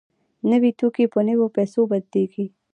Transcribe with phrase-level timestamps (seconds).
[0.49, 2.45] نوي توکي په نویو پیسو بدلېږي